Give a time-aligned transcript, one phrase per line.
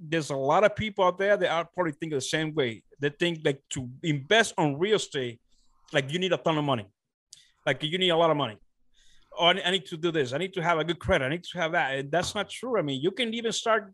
[0.00, 2.82] there's a lot of people out there that are probably think the same way.
[2.98, 5.40] They think like to invest on real estate,
[5.92, 6.86] like you need a ton of money,
[7.66, 8.56] like you need a lot of money.
[9.38, 10.32] Oh, I need to do this.
[10.32, 11.26] I need to have a good credit.
[11.26, 11.94] I need to have that.
[11.94, 12.78] And that's not true.
[12.78, 13.92] I mean, you can even start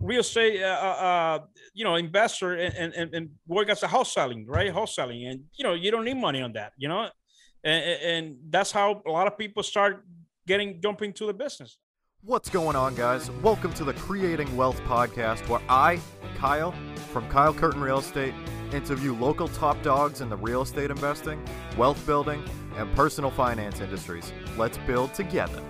[0.00, 1.38] real estate, uh, uh, uh
[1.74, 4.72] you know, investor and, and, and work as a house selling, right?
[4.72, 5.26] House selling.
[5.26, 7.08] And, you know, you don't need money on that, you know?
[7.62, 10.04] And, and that's how a lot of people start
[10.46, 11.78] getting jumping to the business.
[12.24, 13.32] What's going on, guys?
[13.42, 15.98] Welcome to the Creating Wealth podcast, where I,
[16.36, 16.72] Kyle,
[17.10, 18.32] from Kyle Curtin Real Estate,
[18.72, 21.44] interview local top dogs in the real estate investing,
[21.76, 22.44] wealth building,
[22.76, 24.32] and personal finance industries.
[24.56, 25.60] Let's build together.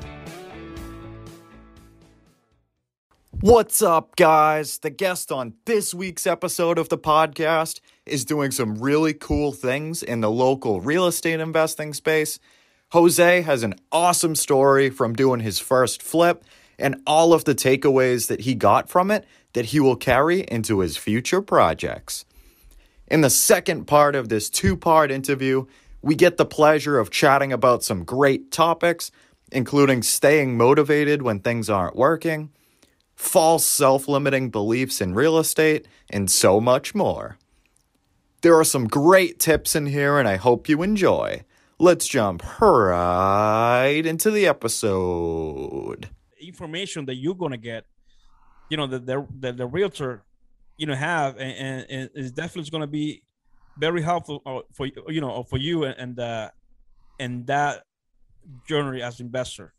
[3.41, 4.77] What's up, guys?
[4.77, 10.03] The guest on this week's episode of the podcast is doing some really cool things
[10.03, 12.39] in the local real estate investing space.
[12.93, 16.45] Jose has an awesome story from doing his first flip
[16.79, 19.25] and all of the takeaways that he got from it
[19.55, 22.27] that he will carry into his future projects.
[23.07, 25.65] In the second part of this two part interview,
[26.03, 29.11] we get the pleasure of chatting about some great topics,
[29.51, 32.51] including staying motivated when things aren't working
[33.15, 37.39] false self limiting beliefs in real estate, and so much more.
[38.43, 41.45] There are some great tips in here, and I hope you enjoy.
[41.83, 46.11] Let's jump right into the episode.
[46.41, 47.87] Information that you're gonna get,
[48.69, 50.23] you know, that the, the, the realtor,
[50.77, 53.25] you know, have, and, and, and is definitely going to be
[53.79, 56.51] very helpful uh, for you you know for you and and, uh,
[57.19, 57.83] and that
[58.69, 59.75] journey as an investor.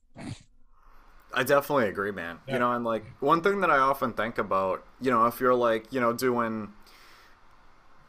[1.34, 2.38] I definitely agree, man.
[2.46, 2.56] Yeah.
[2.56, 5.56] You know, and like one thing that I often think about, you know, if you're
[5.56, 6.74] like, you know, doing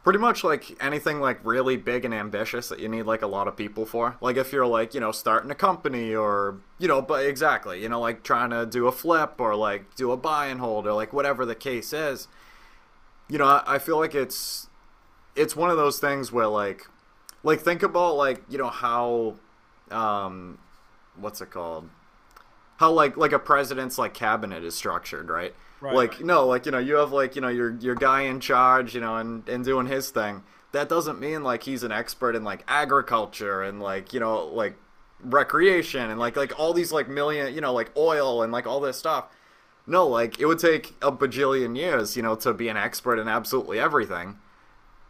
[0.05, 3.49] pretty much like anything like really big and ambitious that you need like a lot
[3.49, 4.17] of people for.
[4.21, 7.89] Like if you're like, you know, starting a company or, you know, but exactly, you
[7.89, 10.93] know, like trying to do a flip or like do a buy and hold or
[10.93, 12.29] like whatever the case is.
[13.29, 14.69] You know, I, I feel like it's
[15.35, 16.87] it's one of those things where like
[17.43, 19.37] like think about like, you know, how
[19.91, 20.59] um
[21.17, 21.89] what's it called?
[22.77, 25.55] how like like a president's like cabinet is structured, right?
[25.85, 25.95] Right.
[25.95, 28.95] Like no, like you know, you have like you know your your guy in charge,
[28.95, 30.43] you know, and and doing his thing.
[30.73, 34.77] That doesn't mean like he's an expert in like agriculture and like you know like
[35.21, 38.81] recreation and like like all these like million you know like oil and like all
[38.81, 39.27] this stuff.
[39.87, 43.29] No, like it would take a bajillion years, you know, to be an expert in
[43.29, 44.39] absolutely everything.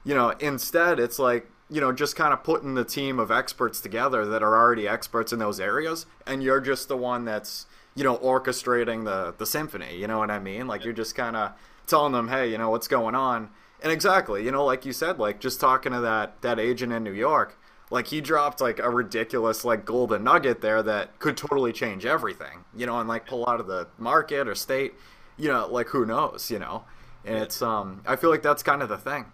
[0.05, 3.81] You know, instead it's like you know, just kind of putting the team of experts
[3.81, 8.05] together that are already experts in those areas, and you're just the one that's, you
[8.05, 9.97] know, orchestrating the the symphony.
[9.97, 10.67] You know what I mean?
[10.67, 11.53] Like you're just kind of
[11.87, 13.51] telling them, hey, you know, what's going on.
[13.83, 17.05] And exactly, you know, like you said, like just talking to that that agent in
[17.05, 17.59] New York,
[17.91, 22.65] like he dropped like a ridiculous like golden nugget there that could totally change everything.
[22.75, 24.95] You know, and like pull out of the market or state.
[25.37, 26.51] You know, like who knows?
[26.51, 26.85] You know,
[27.25, 29.27] and it's um, I feel like that's kind of the thing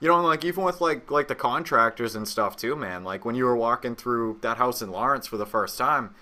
[0.00, 3.04] you know, like even with like like the contractors and stuff too, man.
[3.04, 6.14] Like when you were walking through that house in Lawrence for the first time,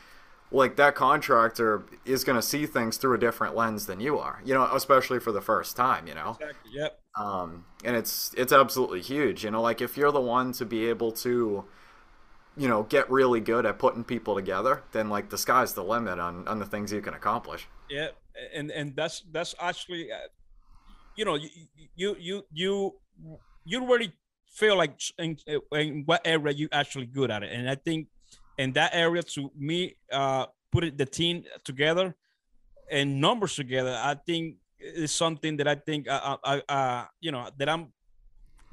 [0.54, 4.40] like that contractor is going to see things through a different lens than you are.
[4.44, 6.06] You know, especially for the first time.
[6.06, 6.36] You know.
[6.40, 6.70] Exactly.
[6.72, 7.00] Yep.
[7.16, 9.44] Um, and it's it's absolutely huge.
[9.44, 11.64] You know, like if you're the one to be able to,
[12.56, 16.18] you know, get really good at putting people together, then like the sky's the limit
[16.18, 17.68] on on the things you can accomplish.
[17.90, 18.08] Yeah,
[18.54, 20.16] and and that's that's actually, uh,
[21.16, 21.48] you know, you
[21.96, 22.94] you you you
[23.64, 24.12] you really
[24.54, 25.36] feel like in,
[25.72, 28.06] in what area you actually good at it and i think
[28.58, 32.14] in that area to me uh put the team together
[32.90, 37.48] and numbers together i think is something that i think uh, uh, uh you know
[37.58, 37.92] that i'm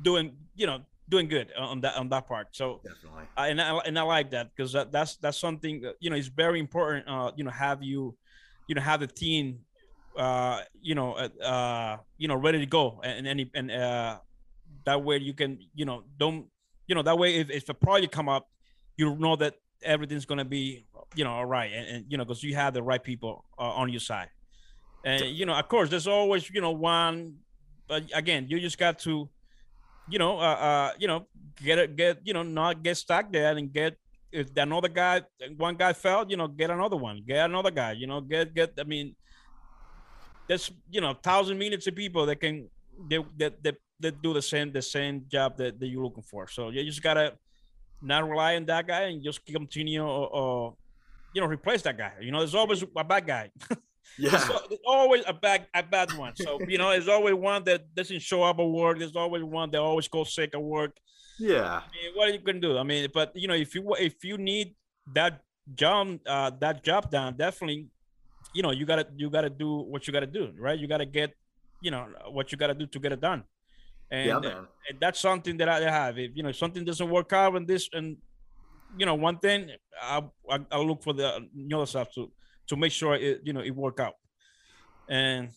[0.01, 0.81] doing you know
[1.11, 2.47] doing good on that on that part.
[2.55, 3.25] So definitely.
[3.37, 6.29] Uh, and I, and I like that because that, that's that's something you know it's
[6.29, 8.15] very important uh you know have you
[8.67, 9.59] you know have the team
[10.17, 14.17] uh you know uh, uh you know ready to go and any and uh
[14.85, 16.47] that way you can you know don't
[16.87, 18.47] you know that way if, if a project come up
[18.97, 22.43] you know that everything's gonna be you know all right and, and you know because
[22.43, 24.29] you have the right people uh, on your side
[25.03, 27.35] and you know of course there's always you know one
[27.87, 29.29] but again you just got to
[30.09, 31.25] you know uh, uh you know
[31.63, 33.97] get it get you know not get stuck there and get
[34.31, 35.21] if another guy
[35.57, 38.73] one guy fell you know get another one get another guy you know get get
[38.79, 39.15] i mean
[40.47, 42.69] there's you know thousand millions of people that can
[43.09, 46.47] they that, that that do the same the same job that, that you're looking for.
[46.47, 47.33] So you just gotta
[48.01, 50.75] not rely on that guy and just continue or, or
[51.33, 52.13] you know replace that guy.
[52.21, 53.51] You know, there's always a bad guy.
[54.17, 56.35] Yeah, there's, there's always a bad a bad one.
[56.35, 58.99] So you know, there's always one that doesn't show up at work.
[58.99, 60.97] There's always one that always goes sick at work.
[61.39, 61.79] Yeah.
[61.79, 62.77] I mean, what are you gonna do?
[62.77, 64.75] I mean, but you know, if you if you need
[65.13, 65.43] that
[65.75, 67.87] job uh, that job done, definitely,
[68.53, 70.77] you know, you gotta you gotta do what you gotta do, right?
[70.77, 71.33] You gotta get
[71.81, 73.43] you know what you got to do to get it done.
[74.11, 74.67] And, yeah, man.
[74.89, 76.19] and that's something that I have.
[76.19, 78.17] If you know something doesn't work out and this and
[78.97, 79.71] you know one thing,
[80.01, 82.29] I I I'll look for the other stuff to
[82.67, 84.15] to make sure it you know it work out.
[85.07, 85.49] And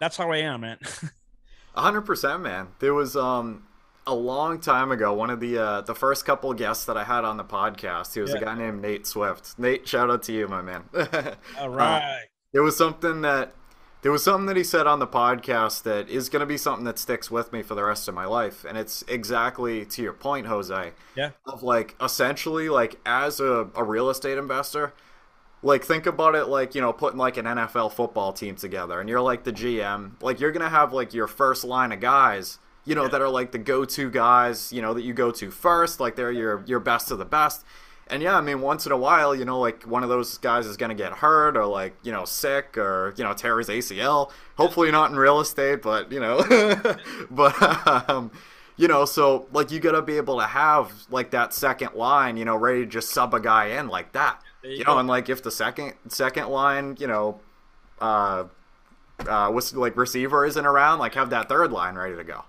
[0.00, 0.78] that's how I am, man.
[1.76, 2.68] hundred percent, man.
[2.80, 3.64] There was um
[4.08, 7.24] a long time ago, one of the uh, the first couple guests that I had
[7.24, 8.38] on the podcast, he was yeah.
[8.38, 9.58] a guy named Nate Swift.
[9.58, 10.84] Nate, shout out to you, my man.
[11.58, 11.98] All right.
[11.98, 12.18] Uh,
[12.54, 13.54] it was something that
[14.02, 16.84] there was something that he said on the podcast that is going to be something
[16.84, 20.12] that sticks with me for the rest of my life and it's exactly to your
[20.12, 24.92] point jose yeah of like essentially like as a, a real estate investor
[25.62, 29.08] like think about it like you know putting like an nfl football team together and
[29.08, 32.58] you're like the gm like you're going to have like your first line of guys
[32.84, 33.08] you know yeah.
[33.08, 36.32] that are like the go-to guys you know that you go to first like they're
[36.32, 37.64] your your best of the best
[38.10, 40.66] and yeah, I mean, once in a while, you know, like one of those guys
[40.66, 43.68] is going to get hurt or like, you know, sick or, you know, tear his
[43.68, 44.30] ACL.
[44.56, 46.42] Hopefully not in real estate, but, you know,
[47.30, 48.30] but, um,
[48.76, 52.36] you know, so like you got to be able to have like that second line,
[52.36, 54.40] you know, ready to just sub a guy in like that.
[54.62, 54.98] You, you, know, go.
[54.98, 57.40] and like if the second second line, you know,
[58.00, 58.44] uh,
[59.26, 62.44] uh, with like receiver isn't around, like have that third line ready to go.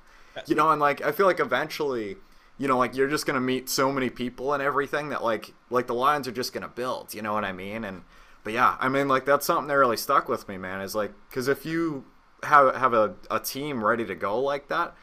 [0.46, 2.16] You know, and like I feel like eventually
[2.60, 5.88] you know like you're just gonna meet so many people and everything that like like
[5.88, 7.84] the lines are just gonna build you know what i mean?
[7.84, 8.04] And
[8.44, 11.12] but yeah i mean like that's something that really stuck with me man is like
[11.30, 12.06] because if you
[12.44, 14.94] have have a, a team ready to go like that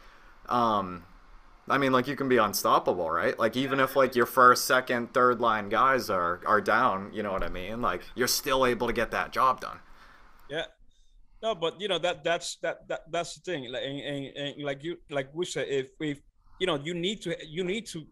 [0.49, 1.03] um
[1.67, 3.37] i mean like you can be unstoppable right?
[3.37, 7.31] Like even if like your first second third line guys are are down you know
[7.31, 7.81] what i mean?
[7.81, 9.79] Like you're still able to get that job done.
[10.49, 10.65] Yeah.
[11.43, 13.71] No but you know that that's that, that that's the thing.
[13.71, 16.19] Like and, and, and like you like we said if if
[16.59, 18.05] you know you need to you need to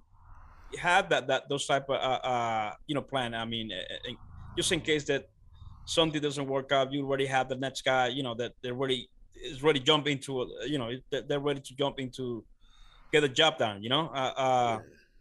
[0.80, 3.34] have that that those type of uh, uh you know plan.
[3.34, 4.14] I mean uh, uh,
[4.58, 5.26] just in case that
[5.86, 9.10] something doesn't work out you already have the next guy you know that they're ready
[9.36, 12.44] is ready to jump into you know they're ready to jump into
[13.12, 14.08] get the job done you know?
[14.08, 14.80] Uh, uh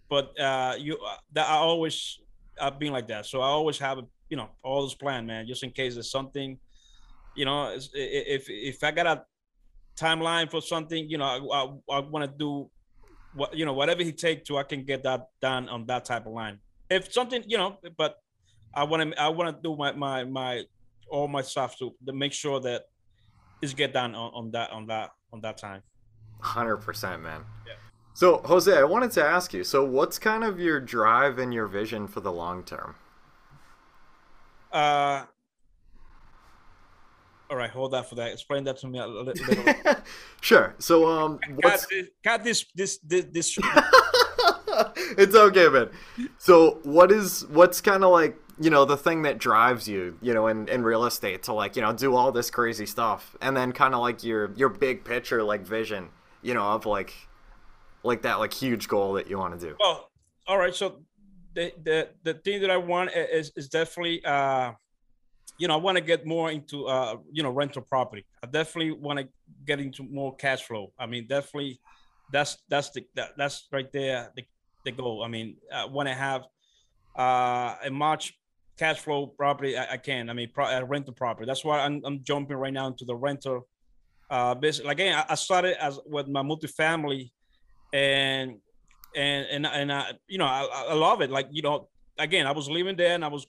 [0.08, 2.18] but uh you uh, that i always
[2.60, 3.26] i've been like that.
[3.26, 6.10] So i always have a you know all this plan man just in case there's
[6.10, 6.58] something
[7.36, 9.24] you know if if i got a
[9.96, 12.70] timeline for something you know i, I, I want to do
[13.34, 16.26] what you know whatever he take to I can get that done on that type
[16.26, 16.58] of line.
[16.90, 18.16] If something you know, but
[18.74, 20.62] I want to I want to do my my my
[21.10, 22.86] all my stuff to, to make sure that
[23.62, 25.82] it's get done on, on that on that on that time.
[26.40, 27.42] Hundred percent, man.
[27.66, 27.74] Yeah.
[28.14, 29.64] So Jose, I wanted to ask you.
[29.64, 32.94] So, what's kind of your drive and your vision for the long term?
[34.72, 35.24] Uh,
[37.50, 38.32] all right, hold that for that.
[38.32, 39.32] Explain that to me a little.
[39.32, 39.98] Bit.
[40.40, 40.74] sure.
[40.78, 41.86] So, um, what's...
[42.24, 43.58] got this, this, this, this.
[45.18, 45.90] it's okay, man.
[46.38, 50.32] So, what is what's kind of like you know the thing that drives you, you
[50.32, 53.56] know, in in real estate to like you know do all this crazy stuff, and
[53.56, 56.08] then kind of like your your big picture like vision,
[56.42, 57.12] you know, of like
[58.02, 59.76] like that like huge goal that you want to do.
[59.78, 60.08] Well,
[60.46, 60.74] all right.
[60.74, 61.02] So
[61.54, 64.24] the the the thing that I want is is definitely.
[64.24, 64.72] uh
[65.58, 68.24] you know, I want to get more into, uh, you know, rental property.
[68.42, 69.28] I definitely want to
[69.64, 70.92] get into more cash flow.
[70.98, 71.80] I mean, definitely,
[72.32, 74.44] that's that's the that, that's right there the,
[74.84, 75.22] the goal.
[75.22, 76.42] I mean, I want to have
[77.16, 78.34] uh, a much
[78.76, 80.28] cash flow property I, I can.
[80.28, 81.46] I mean, pro, uh, rental property.
[81.46, 83.68] That's why I'm, I'm jumping right now into the rental
[84.30, 84.88] uh, business.
[84.88, 87.30] Again, I, started as with my multifamily,
[87.92, 88.56] and
[89.14, 91.30] and and and I, you know, I, I love it.
[91.30, 93.46] Like you know, again, I was living there and I was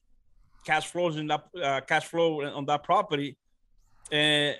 [0.66, 3.38] cash flows in that uh, cash flow on that property.
[4.12, 4.56] And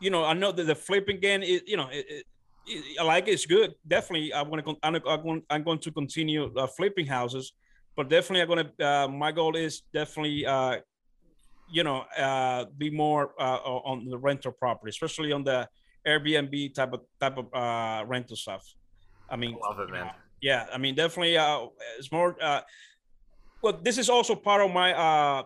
[0.00, 2.24] you know, I know that the flipping game is you know, it, it,
[2.66, 3.32] it, I like it.
[3.32, 3.74] It's good.
[3.86, 7.52] Definitely, I'm gonna I'm going I'm going to continue uh, flipping houses,
[7.96, 9.04] but definitely I'm gonna.
[9.04, 10.46] Uh, my goal is definitely.
[10.46, 10.76] Uh,
[11.70, 15.68] you know, uh, be more uh, on the rental property, especially on the
[16.06, 18.64] Airbnb type of type of uh, rental stuff.
[19.30, 20.10] I mean, I love it, man.
[20.40, 21.66] Yeah, I mean, definitely, uh,
[21.98, 22.36] it's more.
[22.40, 22.60] Uh,
[23.64, 25.42] well, this is also part of my uh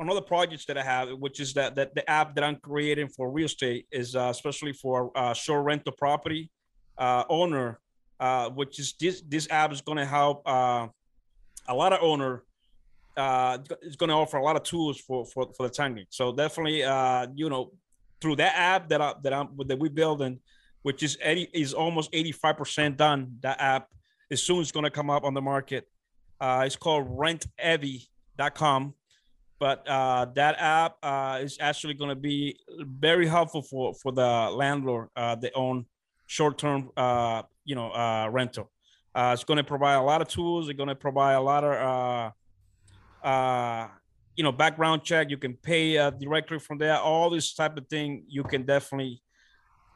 [0.00, 3.30] another projects that I have, which is that that the app that I'm creating for
[3.30, 6.50] real estate is uh, especially for uh, short rental property
[6.98, 7.78] uh, owner,
[8.18, 10.88] uh, which is this this app is going to help uh,
[11.68, 12.42] a lot of owner.
[13.16, 16.06] Uh, it's going to offer a lot of tools for for for the tanking.
[16.10, 17.70] So definitely, uh, you know,
[18.20, 20.40] through that app that I, that I'm that we building,
[20.82, 23.36] which is 80 is almost 85 percent done.
[23.42, 23.86] That app
[24.32, 25.86] as soon as going to come up on the market.
[26.42, 28.94] Uh, it's called rentevi.com.
[29.60, 34.50] But uh, that app uh, is actually going to be very helpful for, for the
[34.50, 35.86] landlord uh, own
[36.26, 38.72] short-term, uh, you know, uh, rental.
[39.14, 40.68] Uh, it's going to provide a lot of tools.
[40.68, 42.32] It's going to provide a lot of,
[43.24, 43.88] uh, uh,
[44.34, 45.30] you know, background check.
[45.30, 46.98] You can pay uh, directly from there.
[46.98, 49.22] All this type of thing you can definitely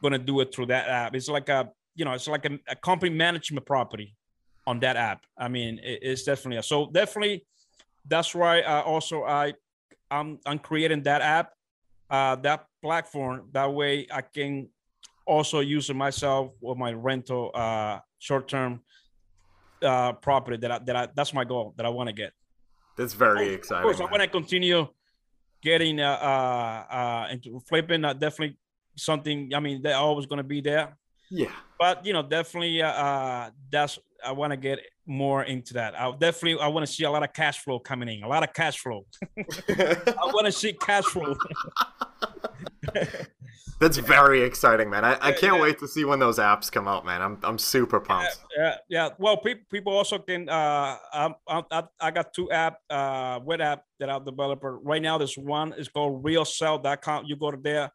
[0.01, 1.17] gonna do it through that app.
[1.17, 4.15] It's like a you know, it's like a, a company management property
[4.67, 5.25] on that app.
[5.39, 7.45] I mean, it, it's definitely a, so definitely.
[8.09, 9.55] That's why uh, also I
[10.11, 11.53] I'm I'm creating that app,
[12.09, 13.49] uh, that platform.
[13.53, 14.69] That way I can
[15.27, 18.81] also use it myself with my rental uh, short term
[19.83, 22.33] uh, property that I, that I, that's my goal that I want to get.
[22.97, 23.89] That's very of exciting.
[23.89, 24.01] Of course.
[24.01, 24.89] I want to continue
[25.63, 28.05] getting uh, uh, uh, into flipping.
[28.05, 28.57] Uh, definitely
[28.97, 29.51] something.
[29.55, 30.97] I mean, they're always going to be there.
[31.31, 31.53] Yeah.
[31.79, 35.99] But you know, definitely, uh, uh that's I want to get more into that.
[35.99, 38.23] I definitely I want to see a lot of cash flow coming in.
[38.23, 39.07] A lot of cash flow.
[39.39, 41.37] I want to see cash flow.
[43.79, 45.05] That's very exciting, man.
[45.05, 45.61] I, I can't yeah.
[45.61, 47.21] wait to see when those apps come out, man.
[47.21, 48.39] I'm I'm super pumped.
[48.57, 48.77] Yeah, yeah.
[48.89, 49.09] yeah.
[49.19, 50.49] Well, people people also can.
[50.49, 55.19] Uh, I, I I got two app, uh, web app that I've developed right now.
[55.19, 57.27] This one is called Realzelle.com.
[57.27, 57.91] You go to there.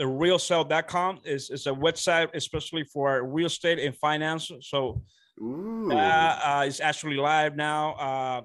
[0.00, 4.50] Realzelle.com is is a website especially for real estate and finance.
[4.60, 5.02] So
[5.40, 7.92] uh, uh, it's actually live now.
[7.94, 8.42] Uh,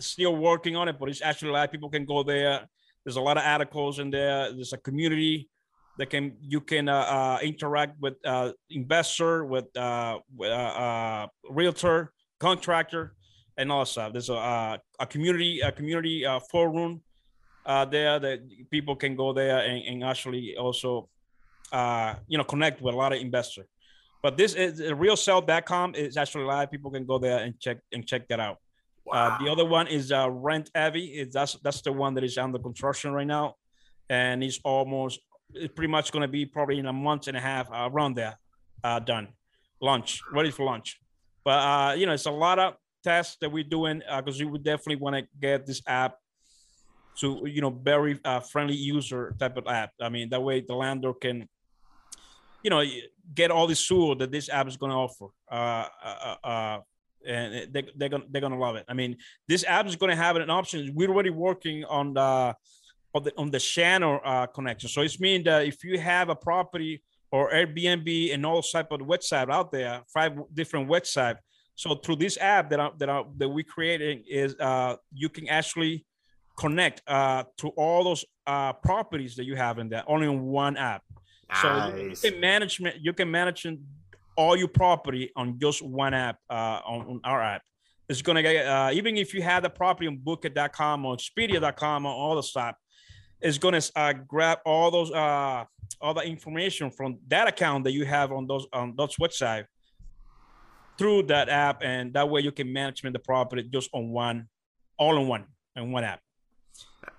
[0.00, 1.70] still working on it, but it's actually live.
[1.70, 2.66] People can go there.
[3.04, 4.52] There's a lot of articles in there.
[4.52, 5.48] There's a community
[5.98, 10.50] that can you can uh, uh, interact with uh, investor, with uh, with,
[11.48, 13.14] realtor, contractor,
[13.56, 14.12] and all that stuff.
[14.12, 17.02] There's a a community a community forum
[17.66, 21.08] there that people can go there and, and actually also
[22.28, 23.66] you know connect with a lot of investors.
[24.22, 26.70] But this is Realzelle.com is actually live.
[26.70, 28.58] People can go there and check and check that out.
[29.04, 29.38] Wow.
[29.40, 31.14] the other one is RentEvi.
[31.14, 33.54] Is that's that's the one that is under construction right now,
[34.08, 35.20] and it's almost
[35.54, 38.14] it's pretty much going to be probably in a month and a half uh, around
[38.14, 38.38] there
[38.84, 39.28] uh, done
[39.80, 41.00] lunch ready for lunch
[41.44, 44.50] but uh, you know it's a lot of tests that we're doing because uh, we
[44.50, 46.16] would definitely want to get this app
[47.18, 50.74] to you know very uh, friendly user type of app i mean that way the
[50.74, 51.48] landlord can
[52.62, 52.82] you know
[53.34, 56.78] get all the tool that this app is going to offer uh, uh, uh,
[57.26, 58.84] and they, they're gonna they're gonna love it.
[58.88, 59.16] I mean,
[59.48, 60.92] this app is gonna have an option.
[60.94, 62.54] We're already working on the
[63.14, 64.88] on the on the channel uh, connection.
[64.88, 69.00] So it's mean that if you have a property or Airbnb and all type of
[69.00, 71.36] website out there, five different website.
[71.74, 75.48] So through this app that I, that I, that we creating is uh, you can
[75.48, 76.05] actually
[76.56, 80.76] connect uh, to all those uh, properties that you have in there only in one
[80.76, 81.02] app.
[81.48, 81.62] Nice.
[81.62, 83.66] So you can management you can manage
[84.36, 87.62] all your property on just one app uh, on, on our app.
[88.08, 92.12] It's gonna get uh, even if you have the property on Booking.com or Expedia.com or
[92.12, 92.76] all the stuff,
[93.40, 95.64] it's going to uh, grab all those uh,
[96.00, 99.66] all the information from that account that you have on those on those website
[100.98, 104.48] through that app, and that way you can manage the property just on one,
[104.98, 105.44] all in one,
[105.76, 106.20] in one app.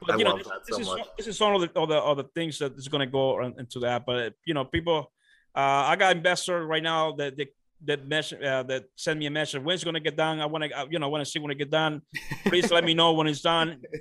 [0.02, 2.24] But, I you know, this, this so is this is one of the other other
[2.36, 4.06] things that is going to go into that.
[4.06, 5.12] But you know, people,
[5.56, 7.48] uh, I got investors right now that they
[7.86, 10.40] that message uh, that send me a message when it's going to get done.
[10.40, 12.02] I want to, you know, want to see when it get done.
[12.46, 13.82] Please let me know when it's done.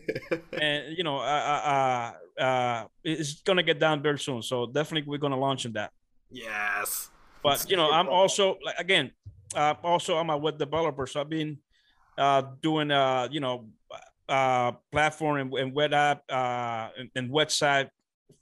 [0.59, 4.41] And you know, uh, uh, uh, it's going to get done very soon.
[4.43, 5.93] So definitely we're going to launch in that.
[6.31, 7.11] Yes.
[7.43, 9.13] But you know, I'm also like again,
[9.55, 11.59] uh, also I'm a web developer, so I've been
[12.17, 13.67] uh, doing uh, you know,
[14.29, 17.89] uh, platform and, and web app uh, and, and website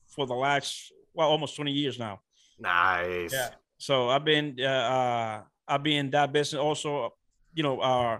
[0.08, 2.20] for the last well almost 20 years now.
[2.58, 3.32] Nice.
[3.32, 3.50] Yeah.
[3.78, 7.14] So I've been uh, uh, I've been in that business also.
[7.52, 8.18] You know, uh,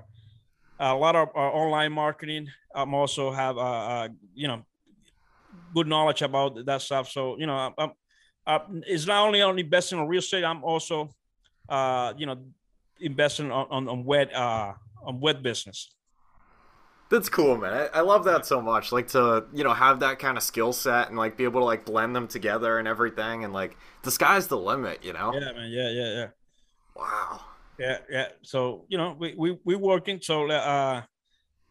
[0.79, 2.49] a lot of uh, online marketing.
[2.75, 4.65] I'm also have uh, you know
[5.75, 7.11] good knowledge about that stuff.
[7.11, 7.91] So you know, I'm,
[8.47, 10.45] I'm, it's not only on investing on real estate.
[10.45, 11.11] I'm also
[11.69, 12.39] uh, you know
[13.01, 14.73] investing on on, on web uh,
[15.05, 15.95] on web business.
[17.11, 17.73] That's cool, man.
[17.73, 18.91] I, I, love that so much.
[18.91, 21.65] Like to, you know, have that kind of skill set and like be able to
[21.65, 25.33] like blend them together and everything and like the sky's the limit, you know?
[25.35, 25.71] Yeah, man.
[25.71, 26.27] Yeah, yeah, yeah.
[26.97, 27.41] Wow.
[27.79, 28.29] Yeah, yeah.
[28.43, 30.21] So, you know, we we we working.
[30.23, 31.03] So uh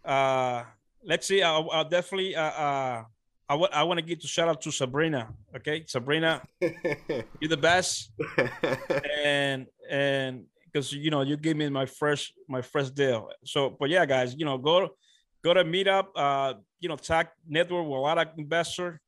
[0.06, 0.63] uh
[1.04, 1.42] let's see.
[1.42, 3.04] I'll, I'll definitely uh uh
[3.50, 5.30] I, w- I want to give a shout out to Sabrina.
[5.56, 8.12] Okay, Sabrina, you're the best.
[9.24, 13.30] and and because you know you gave me my first my first deal.
[13.46, 14.90] So, but yeah, guys, you know, go
[15.43, 16.07] go to Meetup.
[16.15, 19.00] Uh, you know, tag network with a lot of investors.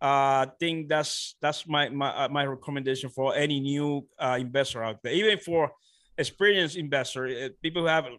[0.00, 4.82] Uh, I think that's that's my my uh, my recommendation for any new uh, investor
[4.82, 5.70] out there, even for
[6.18, 8.18] experienced investor, uh, people who have a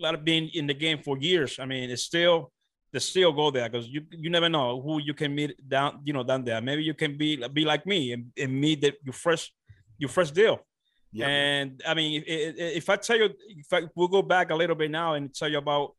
[0.00, 1.58] lot of been in the game for years.
[1.58, 2.50] I mean, it's still
[2.92, 6.14] they still go there because you you never know who you can meet down you
[6.14, 6.60] know down there.
[6.62, 9.52] Maybe you can be be like me and, and meet the, your first
[9.98, 10.60] your first deal.
[11.12, 11.28] Yep.
[11.28, 14.76] And I mean, if, if I tell you, if I, we'll go back a little
[14.76, 15.94] bit now and tell you about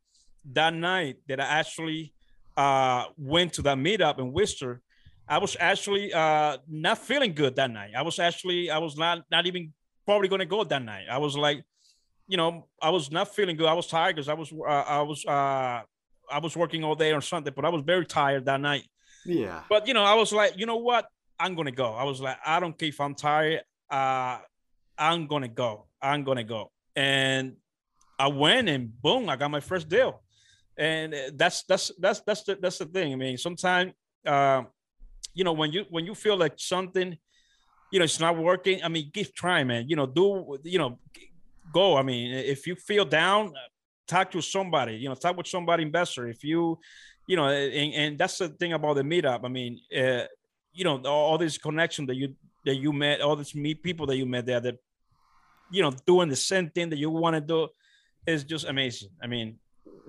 [0.52, 2.12] that night that I actually
[2.56, 4.80] uh, went to that meetup in Worcester,
[5.28, 7.92] I was actually uh, not feeling good that night.
[7.96, 9.72] I was actually I was not not even
[10.04, 11.04] probably going to go that night.
[11.10, 11.62] I was like,
[12.26, 13.66] you know, I was not feeling good.
[13.66, 15.82] I was tired because I was uh, I was uh,
[16.30, 18.84] I was working all day on Sunday, but I was very tired that night.
[19.24, 19.62] Yeah.
[19.68, 21.06] But you know, I was like, you know what?
[21.38, 21.92] I'm gonna go.
[21.94, 23.62] I was like, I don't care if I'm tired.
[23.88, 24.38] Uh,
[24.98, 25.86] I'm gonna go.
[26.02, 26.70] I'm gonna go.
[26.96, 27.56] And
[28.18, 30.22] I went and boom, I got my first deal.
[30.80, 33.12] And that's that's that's that's the that's the thing.
[33.12, 33.92] I mean, sometimes
[34.24, 34.62] uh,
[35.34, 37.18] you know, when you when you feel like something,
[37.92, 38.82] you know, it's not working.
[38.82, 39.90] I mean, keep trying, man.
[39.90, 40.98] You know, do you know,
[41.70, 41.98] go.
[41.98, 43.52] I mean, if you feel down,
[44.08, 44.94] talk to somebody.
[44.94, 46.28] You know, talk with somebody investor.
[46.28, 46.78] If you,
[47.26, 49.44] you know, and, and that's the thing about the meetup.
[49.44, 50.24] I mean, uh,
[50.72, 52.34] you know, all, all this connection that you
[52.64, 54.76] that you met, all these meet people that you met there that,
[55.70, 57.68] you know, doing the same thing that you want to do,
[58.26, 59.10] is just amazing.
[59.22, 59.58] I mean,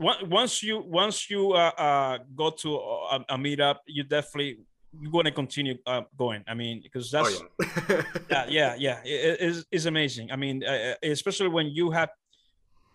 [0.02, 4.58] once you once you uh, uh, go to a, a meetup, you definitely
[5.00, 6.44] you're going to continue uh, going.
[6.48, 7.48] I mean, because that's oh,
[7.90, 8.04] yeah.
[8.30, 10.32] yeah, yeah, yeah, it is is amazing.
[10.32, 12.10] I mean, uh, uh, especially when you have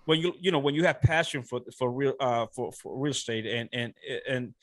[0.05, 3.13] when you you know when you have passion for for real uh for, for real
[3.13, 3.95] estate and and
[4.29, 4.55] and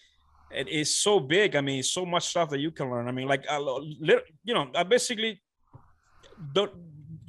[0.52, 1.56] and it's so big.
[1.56, 3.08] I mean, so much stuff that you can learn.
[3.08, 5.42] I mean, like a little, you know, I basically
[6.54, 6.72] don't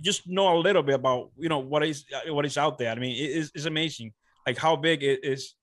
[0.02, 2.90] just know a little bit about you know what is what is out there.
[2.90, 4.12] I mean, it is it's amazing,
[4.46, 5.54] like how big it is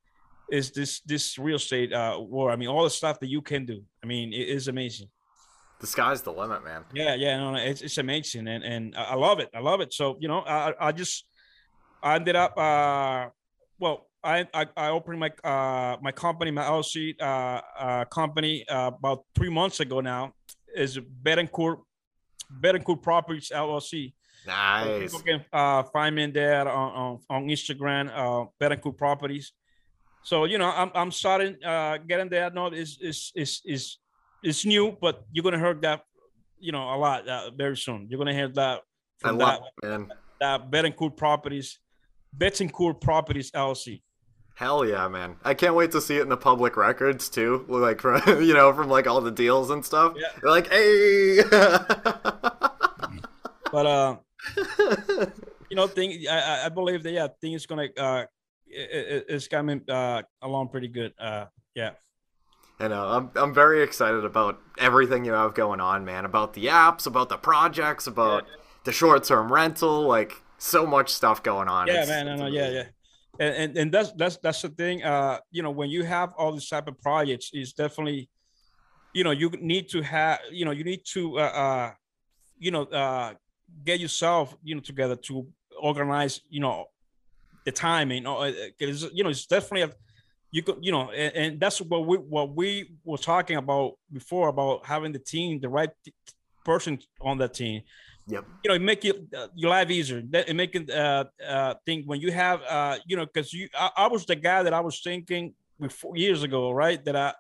[0.52, 2.52] is this this real estate uh, war.
[2.52, 3.82] I mean, all the stuff that you can do.
[4.04, 5.08] I mean, it is amazing.
[5.80, 6.84] The sky's the limit, man.
[6.94, 9.50] Yeah, yeah, no, no it's, it's amazing, and and I love it.
[9.56, 9.94] I love it.
[9.94, 11.26] So you know, I I just
[12.04, 12.58] I ended up.
[12.58, 13.30] uh
[13.80, 18.92] Well, I I, I opened my uh my company, my LLC uh, uh company uh,
[18.94, 20.34] about three months ago now.
[20.76, 21.80] Is Betancourt
[22.62, 24.14] Betancourt Properties LLC.
[24.46, 25.12] Nice.
[25.12, 29.54] So people can uh, find me there on, on, on Instagram, uh, Betancourt Properties.
[30.24, 32.50] So you know, I'm I'm starting uh, getting there.
[32.52, 33.98] No, is is is is
[34.44, 36.02] it's new, but you're gonna hear that,
[36.60, 38.08] you know, a lot uh, very soon.
[38.10, 38.82] You're gonna hear that
[39.20, 40.12] from I love that, it, man.
[40.40, 41.80] That Betancourt Properties,
[42.38, 44.02] Betancourt Properties LLC.
[44.56, 45.38] Hell yeah, man!
[45.44, 48.74] I can't wait to see it in the public records too, like from you know
[48.74, 50.14] from like all the deals and stuff.
[50.16, 50.28] Yeah.
[50.40, 51.42] They're like, hey.
[53.72, 54.18] but uh,
[55.70, 58.26] you know, thing I I believe that yeah, things gonna uh
[58.74, 61.14] it, it's coming uh, along pretty good.
[61.20, 61.92] Uh, yeah.
[62.80, 63.08] I know.
[63.08, 66.26] I'm I'm very excited about everything you have going on, man.
[66.26, 68.56] About the apps, about the projects, about yeah.
[68.86, 71.88] the short term rental, like so much stuff going on.
[71.88, 72.28] Yeah, it's, man.
[72.28, 72.84] It's no, no, yeah, yeah.
[73.40, 75.04] And, and and that's that's that's the thing.
[75.04, 78.30] Uh, you know, when you have all these type of projects, is definitely,
[79.14, 81.92] you know, you need to have, you know, you need to, uh, uh
[82.58, 83.34] you know, uh,
[83.84, 85.48] get yourself, you know, together to
[85.80, 86.88] organize, you know,
[87.66, 88.24] the timing.
[88.24, 89.92] Because uh, you know, it's definitely a
[90.52, 94.50] you could you know, and, and, that's what we what we were talking about before
[94.50, 95.90] about having the team, the right
[96.66, 97.82] person on that team.
[98.28, 98.46] Yep.
[98.64, 100.22] You know, it make it uh, your life easier.
[100.30, 103.90] That make it uh, uh think when you have uh you know because you I,
[103.98, 107.04] I, was the guy that I was thinking before years ago, right?
[107.06, 107.34] That I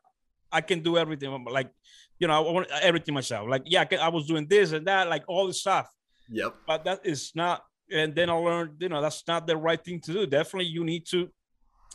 [0.51, 1.69] I can do everything like
[2.17, 3.47] you know I want everything myself.
[3.47, 5.89] Like yeah, I, can, I was doing this and that, like all the stuff.
[6.31, 6.55] Yep.
[6.65, 9.99] But that is not and then I learned, you know, that's not the right thing
[10.01, 10.25] to do.
[10.25, 11.29] Definitely, you need to,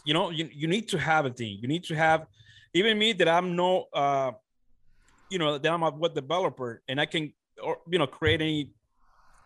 [0.05, 1.59] you know, you, you need to have a team.
[1.62, 2.27] You need to have,
[2.75, 4.33] even me that I'm no, uh,
[5.31, 8.70] you know, that I'm a web developer and I can, or you know, create any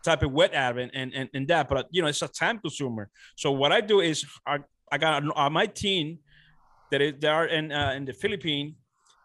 [0.03, 1.69] type of web app and and and, that.
[1.69, 3.09] But you know, it's a time consumer.
[3.35, 4.59] So what I do is I
[4.91, 6.19] I got uh, my team
[6.91, 8.75] that is they are in uh, in the Philippines,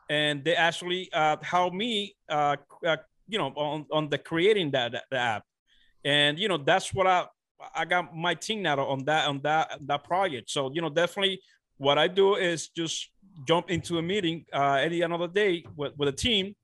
[0.09, 2.97] and they actually uh, help me, uh, uh,
[3.29, 5.43] you know, on on the creating that, that the app
[6.07, 7.27] and you know that's what I
[7.75, 10.49] I got my team now on that on that that project.
[10.51, 11.41] So you know definitely
[11.79, 13.11] what I do is just
[13.47, 16.55] jump into a meeting uh, any another day with, with a team,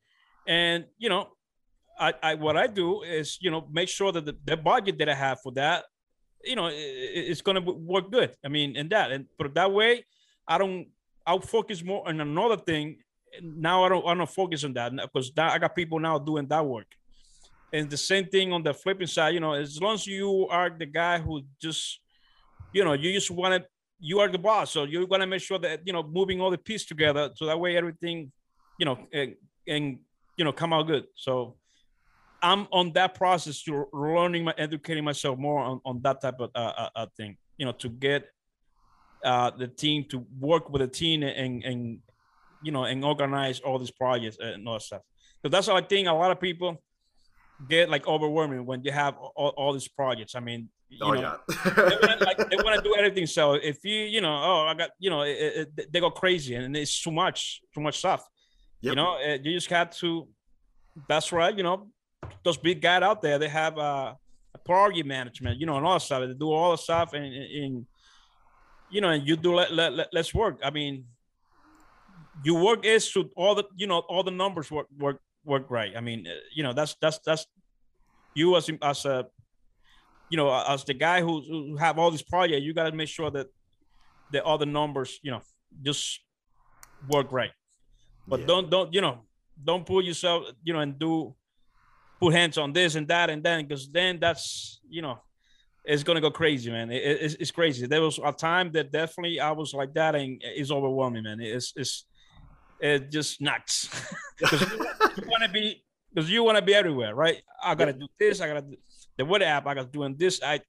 [0.47, 1.29] and you know
[1.99, 5.09] I, I what I do is you know make sure that the, the budget that
[5.09, 5.85] I have for that
[6.45, 6.77] you know it,
[7.31, 8.37] it's going to work good.
[8.45, 10.05] I mean, and that and but that way
[10.47, 10.87] I don't
[11.27, 12.99] I'll focus more on another thing.
[13.43, 16.65] Now I don't I don't focus on that because I got people now doing that
[16.65, 16.87] work.
[17.73, 20.69] And the same thing on the flipping side, you know, as long as you are
[20.69, 22.01] the guy who just,
[22.73, 24.71] you know, you just want to, you are the boss.
[24.73, 27.31] So you're going to make sure that, you know, moving all the pieces together.
[27.35, 28.31] So that way everything,
[28.79, 29.99] you know, and, and
[30.37, 31.05] you know, come out good.
[31.15, 31.57] So
[32.43, 36.51] I'm on that process to learning, my, educating myself more on, on that type of
[36.55, 38.29] uh, uh, uh, thing, you know, to get
[39.25, 41.99] uh, the team to work with the team and, and,
[42.63, 45.03] you know, and organize all these projects and all that stuff.
[45.43, 46.83] So that's what I think a lot of people,
[47.69, 50.35] get like overwhelming when you have all, all these projects.
[50.35, 51.37] I mean, you oh, know, yeah.
[51.65, 53.27] they, want to, like, they want to do everything.
[53.27, 56.55] So if you, you know, oh, I got, you know, it, it, they go crazy
[56.55, 58.27] and it's too much, too much stuff.
[58.83, 58.91] Yep.
[58.91, 60.29] You know, uh, you just had to.
[61.09, 61.57] That's right.
[61.57, 61.89] You know,
[62.43, 64.15] those big guys out there, they have uh,
[64.55, 65.59] a property management.
[65.61, 66.27] You know, and all stuff.
[66.27, 67.87] They do all the stuff, and, and
[68.91, 70.59] you know, and you do let, let, let let's work.
[70.65, 71.05] I mean,
[72.45, 75.93] your work is to all the you know all the numbers work work work right.
[75.97, 77.47] I mean, uh, you know, that's that's that's
[78.35, 79.27] you as as a
[80.31, 82.63] you know as the guy who, who have all these projects.
[82.63, 83.49] You got to make sure that
[84.31, 85.43] the other numbers, you know,
[85.83, 86.21] just
[87.09, 87.51] work right.
[88.27, 88.47] But yeah.
[88.47, 89.21] don't don't you know
[89.63, 91.35] don't put yourself you know and do
[92.21, 95.19] put hands on this and that and then because then that's you know
[95.85, 96.91] it's gonna go crazy, man.
[96.91, 97.87] It, it's, it's crazy.
[97.87, 101.41] There was a time that definitely I was like that, and it's overwhelming, man.
[101.41, 102.07] It's it's
[102.83, 103.89] it's just nuts
[104.39, 107.41] because you want to be because you want to be everywhere, right?
[107.63, 108.41] I gotta do this.
[108.41, 108.77] I gotta do
[109.17, 109.67] the weather app.
[109.67, 110.43] I gotta doing this.
[110.43, 110.61] I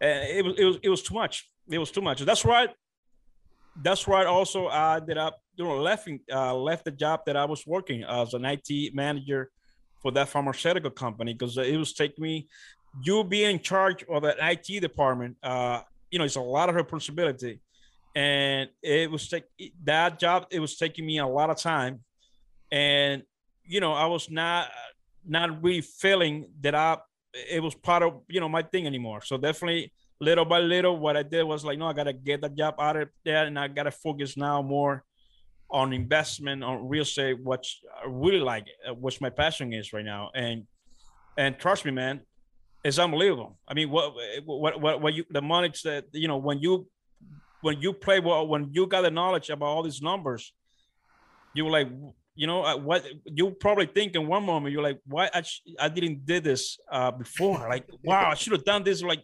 [0.00, 1.50] it was it was it was too much.
[1.68, 2.20] It was too much.
[2.20, 2.70] That's right.
[3.82, 4.26] That's right.
[4.26, 8.04] Also, I ended up you know left uh, left the job that I was working
[8.04, 9.50] as an IT manager
[10.02, 12.48] for that pharmaceutical company because it was taking me
[13.02, 15.36] you be in charge of an IT department.
[15.42, 17.60] Uh, you know, it's a lot of responsibility,
[18.14, 19.44] and it was take
[19.84, 20.46] that job.
[20.50, 22.00] It was taking me a lot of time,
[22.70, 23.22] and
[23.64, 24.68] you know, I was not
[25.26, 26.98] not really feeling that I
[27.50, 29.22] it was part of you know my thing anymore.
[29.22, 32.48] So definitely little by little, what I did was like, no, I gotta get the
[32.48, 35.04] job out of there, and I gotta focus now more
[35.70, 38.66] on investment on real estate, which I really like,
[38.98, 40.30] which my passion is right now.
[40.34, 40.64] And
[41.36, 42.20] and trust me, man,
[42.84, 43.58] it's unbelievable.
[43.66, 46.86] I mean, what what what, what you the money that you know when you
[47.64, 50.52] when you play well when you got the knowledge about all these numbers,
[51.54, 51.88] you were like,
[52.34, 55.42] you know, uh, what you probably think in one moment you're like, why I,
[55.80, 57.66] I didn't did this uh, before?
[57.66, 59.22] Like, wow, I should have done this like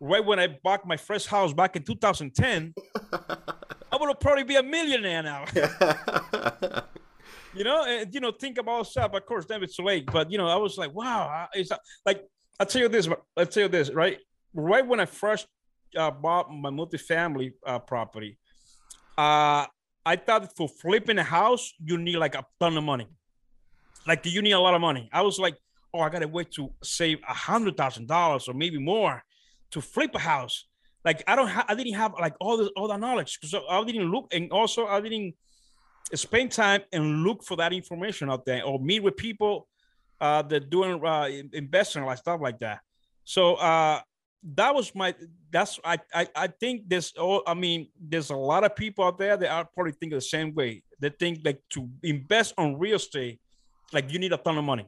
[0.00, 2.72] right when I bought my first house back in 2010.
[3.12, 5.44] I would probably be a millionaire now.
[7.54, 9.12] you know, and you know, think about stuff.
[9.12, 10.06] Of course, then it's too late.
[10.10, 11.70] But you know, I was like, wow, it's
[12.06, 12.24] like
[12.58, 13.06] I'll tell you this.
[13.36, 13.90] I'll tell you this.
[13.90, 14.18] Right,
[14.54, 15.46] right when I first
[15.96, 18.38] uh, bought my multifamily uh, property,
[19.18, 19.66] uh,
[20.04, 23.08] I thought for flipping a house you need like a ton of money.
[24.06, 25.08] Like do you need a lot of money.
[25.12, 25.56] I was like,
[25.92, 29.22] oh, I gotta wait to save a hundred thousand dollars or maybe more
[29.72, 30.66] to flip a house.
[31.04, 33.84] Like I don't, ha- I didn't have like all the all the knowledge because I
[33.84, 35.34] didn't look, and also I didn't
[36.14, 39.68] spend time and look for that information out there or meet with people
[40.20, 42.80] uh, that doing uh, investing like stuff like that.
[43.24, 44.00] So uh,
[44.42, 45.14] that was my
[45.50, 49.18] that's I, I I think there's oh I mean there's a lot of people out
[49.18, 50.82] there that are probably think the same way.
[51.00, 53.40] They think like to invest on real estate,
[53.92, 54.86] like you need a ton of money,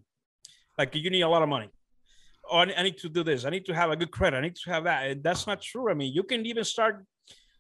[0.77, 1.71] like you need a lot of money.
[2.51, 3.45] Oh, I need to do this.
[3.45, 4.39] I need to have a good credit.
[4.39, 5.11] I need to have that.
[5.11, 5.91] And that's not true.
[5.91, 7.05] I mean, you can even start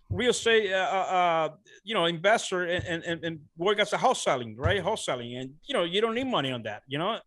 [0.08, 1.48] real estate, uh, uh, uh
[1.84, 4.82] you know, investor and, and, and work as a house selling, right?
[4.82, 5.36] House selling.
[5.36, 7.18] And, you know, you don't need money on that, you know?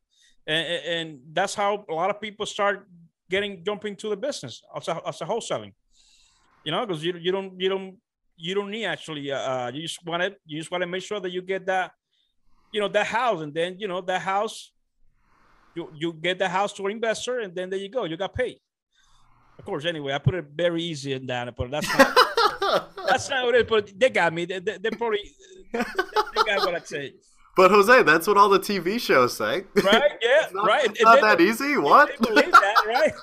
[0.48, 2.88] And, and that's how a lot of people start
[3.32, 5.74] getting jumping to the business as a, as a wholesaling,
[6.66, 7.98] you know, because you, you don't, you don't,
[8.38, 11.04] you don't need actually, uh, uh you just want to, you just want to make
[11.04, 11.92] sure that you get that,
[12.72, 13.42] you know, that house.
[13.42, 14.72] And then, you know, that house,
[15.76, 18.04] you, you get the house to an investor and then there you go.
[18.04, 18.58] You got paid.
[19.58, 22.18] Of course, anyway, I put it very easy in that, but that's not,
[23.08, 23.70] that's not what it is.
[23.70, 24.46] But they got me.
[24.46, 25.24] They, they, they probably,
[25.72, 27.14] they got what I say.
[27.56, 29.66] But Jose, that's what all the TV shows say.
[29.84, 30.12] Right?
[30.22, 30.48] Yeah.
[30.54, 30.86] not, right.
[30.86, 31.78] It's not that easy.
[31.78, 32.10] What?
[32.20, 33.14] They believe that, right?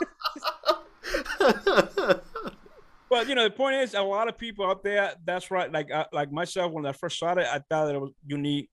[3.10, 5.14] well, you know, the point is, a lot of people out there.
[5.24, 5.72] That's right.
[5.72, 8.68] Like, uh, like myself, when I first started, I thought that it was you unique,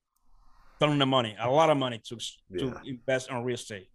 [0.80, 2.18] ton of money, a lot of money to
[2.50, 2.60] yeah.
[2.60, 3.88] to invest on real estate.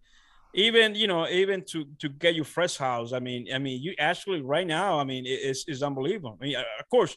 [0.53, 3.13] Even you know, even to to get your first house.
[3.13, 4.99] I mean, I mean, you actually right now.
[4.99, 6.37] I mean, it's it's unbelievable.
[6.41, 7.15] I mean, of course,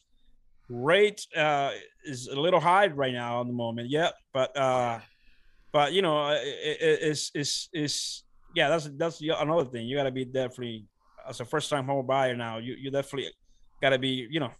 [0.68, 1.70] rate uh,
[2.04, 3.90] is a little high right now on the moment.
[3.90, 5.00] Yeah, but uh,
[5.72, 8.24] but you know, it, it, it's it's it's
[8.54, 8.68] yeah.
[8.68, 9.86] That's that's another thing.
[9.86, 10.86] You got to be definitely
[11.28, 12.58] as a first time home buyer now.
[12.58, 13.30] You you definitely
[13.80, 14.50] got to be you know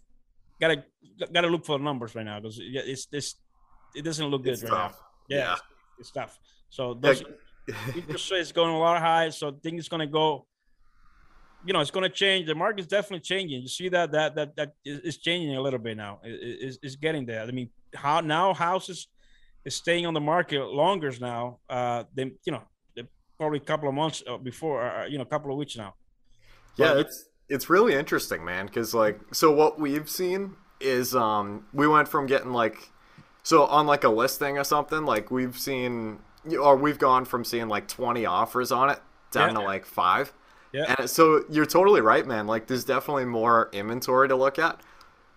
[0.59, 0.83] got to
[1.31, 3.35] got to look for the numbers right now because it's this
[3.95, 4.91] it doesn't look good it's right tough.
[4.91, 5.35] now.
[5.35, 5.53] Yeah, yeah.
[5.53, 5.61] It's,
[5.99, 6.39] it's, tough.
[6.69, 7.23] So those
[7.95, 10.45] interest rates going a lot high, so things gonna go
[11.65, 12.47] you know, it's going to change.
[12.47, 13.61] The market's definitely changing.
[13.61, 16.19] You see that that that that is changing a little bit now.
[16.23, 17.41] It, it's, it's getting there.
[17.41, 19.07] I mean, how now houses
[19.65, 22.61] is staying on the market longer now uh, than you know
[23.37, 25.95] probably a couple of months uh, before, uh, you know, a couple of weeks now.
[26.77, 28.65] Yeah, it's it's really interesting, man.
[28.65, 32.89] Because like, so what we've seen is um we went from getting like
[33.43, 36.19] so on like a listing or something like we've seen
[36.61, 38.99] or we've gone from seeing like 20 offers on it
[39.31, 39.59] down yeah.
[39.59, 40.33] to like five
[40.75, 40.95] yeah.
[40.97, 42.47] And so you're totally right, man.
[42.47, 44.81] Like there's definitely more inventory to look at.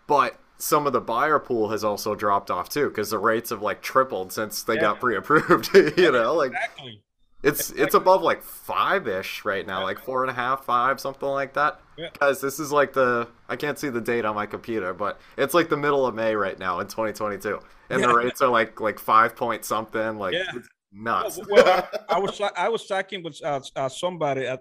[0.06, 3.62] But some of the buyer pool has also dropped off too because the rates have
[3.62, 4.80] like tripled since they yeah.
[4.80, 5.70] got pre-approved.
[5.96, 7.02] you know, like exactly.
[7.40, 11.28] It's it's above like five ish right now, like four and a half, five, something
[11.28, 11.80] like that.
[11.96, 12.08] Yeah.
[12.18, 15.54] Guys, this is like the I can't see the date on my computer, but it's
[15.54, 18.06] like the middle of May right now in 2022, and yeah.
[18.08, 20.50] the rates are like like five point something, like yeah.
[20.92, 21.38] nuts.
[21.48, 24.58] Well, well I, I, was I was talking with uh, uh, somebody a,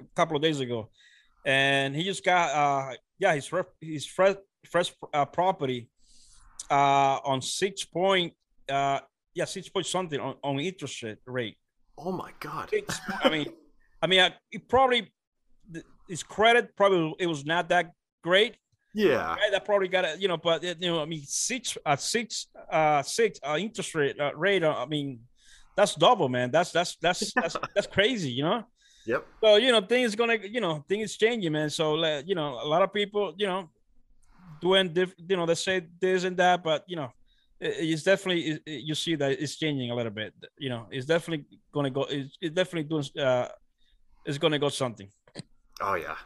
[0.00, 0.90] a couple of days ago,
[1.44, 4.36] and he just got uh yeah his his fresh
[4.70, 5.88] fresh uh, property
[6.70, 8.32] uh on six point
[8.68, 8.98] uh
[9.34, 11.58] yeah six point something on, on interest rate
[11.96, 12.70] Oh my god!
[13.22, 13.46] I mean,
[14.02, 15.12] I mean, it probably
[16.08, 18.56] his credit probably it was not that great.
[18.94, 19.50] Yeah, right?
[19.50, 20.20] that probably got it.
[20.20, 24.18] You know, but you know, I mean, six, uh, six, uh, six uh, interest rate
[24.20, 24.64] uh, rate.
[24.64, 25.20] Uh, I mean,
[25.76, 26.50] that's double, man.
[26.50, 28.30] That's that's that's that's that's crazy.
[28.30, 28.64] You know.
[29.06, 29.26] Yep.
[29.42, 31.70] So you know, things gonna you know things changing, man.
[31.70, 33.68] So you know, a lot of people, you know,
[34.60, 37.10] doing diff, you know, they say this and that, but you know,
[37.60, 40.32] it's definitely you see that it's changing a little bit.
[40.58, 42.04] You know, it's definitely gonna go.
[42.04, 43.04] It's, it's definitely doing.
[43.18, 43.48] Uh,
[44.24, 45.08] it's gonna go something.
[45.80, 46.16] Oh yeah.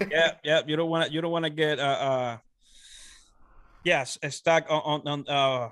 [0.10, 0.60] yeah, yeah.
[0.66, 1.12] You don't want to.
[1.12, 1.78] You don't want to get.
[1.78, 2.38] Uh, uh.
[3.84, 5.28] Yes, a stack on on.
[5.28, 5.70] Uh,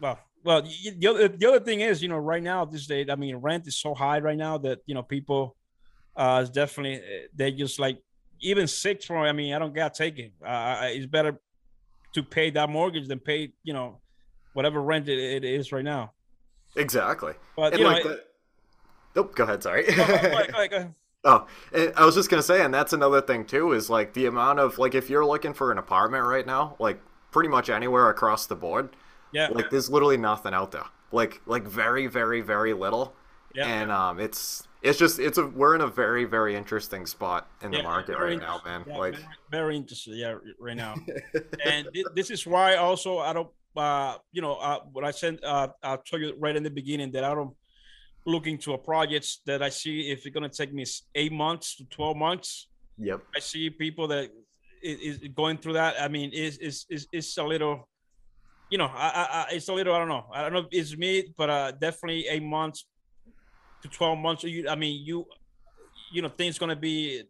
[0.00, 0.62] well, well.
[0.62, 3.66] The other the other thing is, you know, right now this day, I mean, rent
[3.66, 5.56] is so high right now that you know people,
[6.16, 7.02] uh, definitely
[7.34, 7.98] they just like
[8.40, 9.18] even six for.
[9.18, 10.32] I mean, I don't get taken.
[10.44, 11.40] Uh, it's better
[12.14, 14.00] to pay that mortgage than pay you know
[14.52, 16.12] whatever rent it, it is right now.
[16.76, 17.34] Exactly.
[17.56, 18.24] But and you like know, the...
[19.16, 19.62] Nope, go ahead.
[19.62, 19.84] Sorry.
[19.84, 20.94] go ahead, go ahead, go ahead.
[21.22, 21.46] Oh,
[21.96, 24.78] I was just gonna say, and that's another thing too, is like the amount of
[24.78, 27.00] like if you're looking for an apartment right now, like
[27.30, 28.96] pretty much anywhere across the board,
[29.32, 33.14] yeah, like there's literally nothing out there, like like very very very little,
[33.54, 37.48] yeah, and um, it's it's just it's a we're in a very very interesting spot
[37.62, 38.84] in the market right now, man.
[38.86, 40.94] Yeah, like very, very interesting, yeah, right now.
[41.64, 45.38] and th- this is why also I don't, uh, you know, uh, what I said,
[45.44, 47.54] uh, I told you right in the beginning that I don't
[48.26, 51.84] look into a project that I see if it's gonna take me eight months to
[51.84, 52.68] twelve months.
[52.96, 53.20] Yep.
[53.34, 54.30] I see people that
[54.82, 56.00] is, is going through that.
[56.00, 57.88] I mean, is is is it's a little.
[58.70, 59.94] You know, I, I, it's a little.
[59.94, 60.26] I don't know.
[60.32, 62.86] I don't know if it's me, but uh, definitely eight months
[63.82, 64.44] to 12 months.
[64.44, 65.26] You, I mean, you,
[66.12, 67.22] you know, things going to be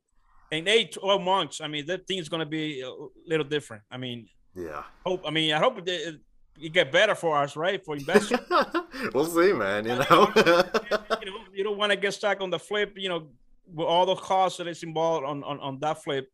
[0.50, 1.60] in eight, 12 months.
[1.60, 2.92] I mean, that thing's going to be a
[3.26, 3.82] little different.
[3.90, 4.82] I mean, yeah.
[5.06, 5.22] Hope.
[5.26, 6.20] I mean, I hope it,
[6.60, 7.84] it get better for us, right?
[7.84, 8.40] For investors.
[9.14, 9.84] we'll see, man.
[9.84, 12.94] You know, you, know, you don't want to get stuck on the flip.
[12.96, 13.28] You know,
[13.72, 16.28] with all the costs that is involved on on, on that flip,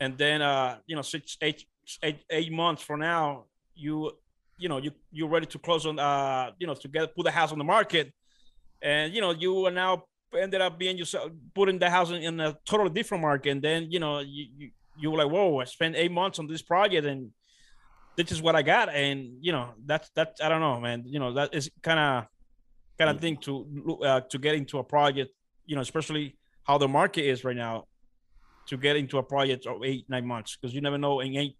[0.00, 1.64] and then uh, you know, six, eight,
[2.02, 4.10] eight, eight months from now, you
[4.60, 7.30] you know you you're ready to close on uh you know to get put the
[7.30, 8.12] house on the market.
[8.82, 10.04] And you know you are now
[10.38, 13.50] ended up being yourself putting the house in, in a totally different market.
[13.50, 16.46] And then you know you, you you were like whoa i spent eight months on
[16.46, 17.30] this project and
[18.16, 18.88] this is what i got.
[18.90, 21.04] And you know that's that's i don't know man.
[21.06, 22.26] You know that is kind of
[22.98, 25.30] kind of thing to uh, to get into a project
[25.64, 27.84] you know especially how the market is right now
[28.66, 31.56] to get into a project of eight nine months because you never know in eight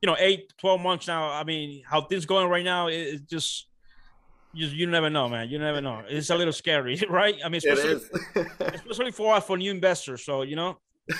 [0.00, 3.68] you know eight 12 months now i mean how things going right now is just
[4.52, 5.48] you, you never know, man.
[5.48, 6.02] You never know.
[6.08, 7.36] It's a little scary, right?
[7.44, 8.00] I mean, especially,
[8.60, 10.24] especially for us, for new investors.
[10.24, 10.78] So you know,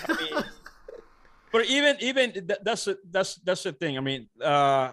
[0.09, 0.45] I mean,
[1.53, 3.97] but even even that's a, that's that's the thing.
[3.99, 4.93] I mean, uh,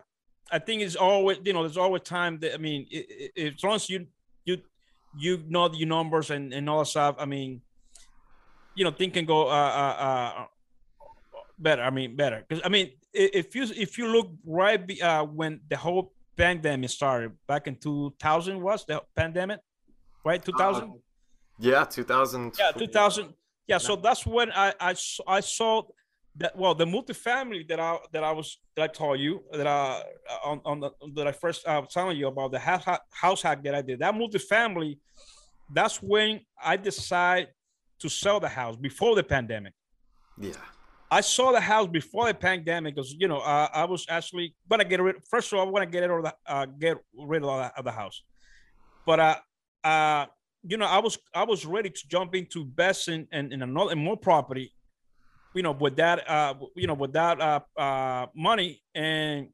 [0.52, 3.64] I think it's always you know there's always time that I mean, it, it, as
[3.64, 4.08] long as you
[4.44, 4.58] you
[5.18, 7.16] you know your numbers and and all that stuff.
[7.18, 7.62] I mean,
[8.76, 10.46] you know, things can go uh, uh, uh
[11.58, 11.82] better.
[11.82, 15.78] I mean, better because I mean, if you if you look right uh, when the
[15.78, 19.60] whole pandemic started back in 2000 was the pandemic
[20.26, 20.44] right?
[20.44, 20.88] 2000 uh,
[21.60, 23.34] yeah 2000 yeah 2000
[23.68, 24.96] yeah so that's when i i,
[25.28, 25.84] I saw
[26.38, 30.04] that well the multifamily that i that i was that i told you that i
[30.44, 33.64] on, on the that i first uh, was telling you about the house house hack
[33.64, 34.98] that i did that multifamily
[35.74, 37.48] that's when i decided
[37.98, 39.74] to sell the house before the pandemic.
[40.38, 40.52] Yeah
[41.16, 44.84] I saw the house before the pandemic because you know uh, I was actually gonna
[44.84, 45.16] get rid.
[45.30, 47.86] First of all, I want to get of the uh, get rid of the, of
[47.86, 48.22] the house,
[49.06, 49.36] but uh,
[49.86, 50.26] uh,
[50.68, 53.94] you know I was I was ready to jump into invest in, in, in another
[53.94, 54.74] in more property,
[55.54, 59.48] you know, with that uh, you know with that uh, uh, money, and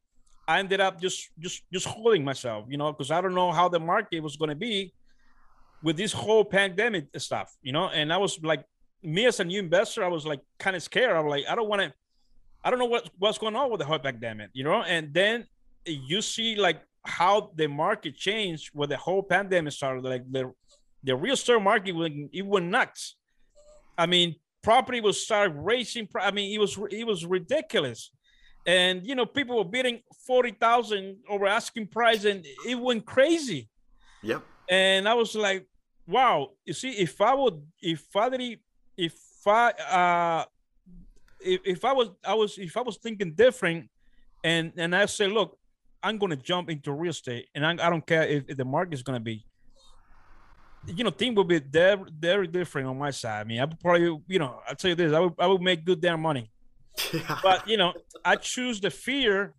[0.47, 3.69] I ended up just just just holding myself, you know, because I don't know how
[3.69, 4.95] the market was gonna be
[5.83, 8.65] with this whole pandemic stuff, you know, and I was like
[9.03, 11.15] me as a new investor, I was like kind of scared.
[11.15, 11.93] I was like, I don't want to,
[12.63, 14.83] I don't know what what's going on with the whole pandemic, you know.
[14.83, 15.47] And then
[15.85, 20.03] you see like how the market changed when the whole pandemic started.
[20.03, 20.51] Like the
[21.03, 23.15] the real estate market went it went nuts.
[23.97, 26.07] I mean, property was started racing.
[26.19, 28.11] I mean, it was it was ridiculous.
[28.65, 33.69] and you know people were bidding forty thousand over asking price, and it went crazy.
[34.23, 34.43] Yep.
[34.69, 35.67] And I was like,
[36.07, 36.51] wow.
[36.65, 38.59] You see, if I would, if I did,
[39.01, 40.45] if I, uh,
[41.39, 43.89] if, if I was, I was, if I was thinking different,
[44.43, 45.57] and and I say, look,
[46.03, 48.93] I'm gonna jump into real estate, and I, I don't care if, if the market
[48.93, 49.43] is gonna be.
[50.85, 53.41] You know, thing will be very, very different on my side.
[53.41, 55.85] I mean, I probably, you know, I'll tell you this, I would, I would make
[55.85, 56.51] good damn money.
[57.43, 59.53] But you know, I choose the fear,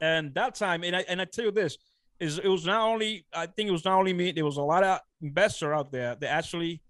[0.00, 1.78] and that time, and I and I tell you this,
[2.18, 4.32] is it was not only I think it was not only me.
[4.32, 6.80] There was a lot of investor out there that actually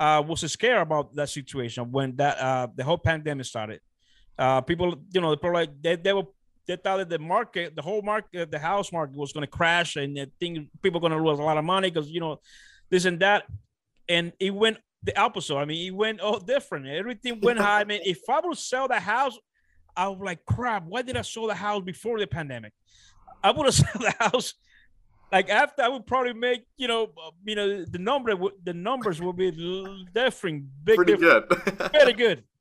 [0.00, 3.80] uh, was scared about that situation when that uh, the whole pandemic started.
[4.38, 6.24] Uh, people, you know, people like they, they were
[6.66, 9.96] they thought that the market, the whole market, the house market was going to crash,
[9.96, 12.40] and they think people going to lose a lot of money because you know
[12.88, 13.44] this and that,
[14.08, 15.56] and it went the opposite.
[15.56, 16.86] I mean, it went all different.
[16.86, 17.82] Everything went high.
[17.82, 19.38] I mean, if I would sell the house,
[19.94, 20.84] I was like, crap.
[20.86, 22.72] Why did I sell the house before the pandemic?
[23.42, 24.54] I would have sold the house
[25.32, 29.20] like after I would probably make you know uh, you know the number the numbers
[29.20, 29.50] will be
[30.12, 32.44] different, big, pretty different, good, very good.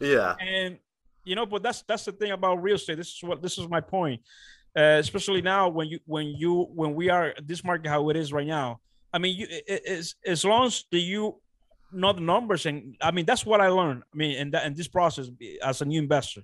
[0.00, 0.78] Yeah, and
[1.24, 2.98] you know, but that's that's the thing about real estate.
[2.98, 4.22] This is what this is my point,
[4.76, 8.32] uh, especially now when you when you when we are this market how it is
[8.32, 8.78] right now.
[9.12, 9.48] I mean, you
[9.88, 11.34] as as long as the you
[11.90, 14.04] know the numbers and I mean that's what I learned.
[14.14, 15.28] I mean, in that in this process
[15.64, 16.42] as a new investor.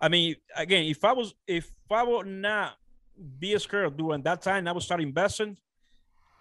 [0.00, 2.74] I mean, again, if I was if I would not
[3.38, 5.56] be a scared during that time, I would start investing.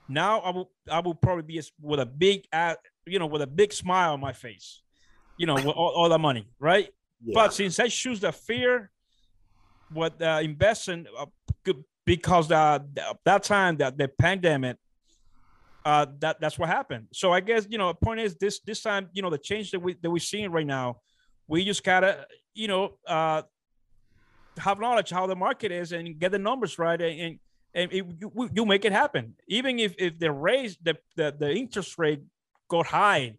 [0.08, 2.48] Now I will I will probably be with a big
[3.06, 4.82] you know with a big smile on my face,
[5.38, 6.90] you know, with all, all the money, right?
[7.24, 7.34] Yeah.
[7.34, 8.90] But since I choose the fear,
[9.92, 11.26] what uh, investing uh,
[12.06, 14.78] because the, the, that time that the pandemic,
[15.86, 17.08] uh, that that's what happened.
[17.14, 19.72] So I guess you know, the point is this this time you know the change
[19.72, 21.02] that we that we're seeing right now,
[21.48, 23.44] we just gotta you know uh
[24.60, 27.40] have knowledge how the market is and get the numbers right and
[27.76, 29.36] and it, you, you make it happen.
[29.48, 32.22] Even if if the raise the the, the interest rate
[32.68, 33.36] go high